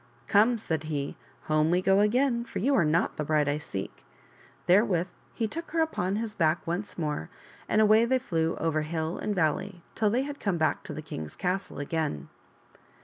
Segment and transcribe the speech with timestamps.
[0.27, 1.15] "Come," said he,"
[1.45, 4.03] home we go again, for you are not the bride I seek!"
[4.65, 7.29] Therewith he took her upon his back once more,
[7.69, 11.03] and away they flew over hill and valley till they had come back to the
[11.03, 12.29] king's castle again.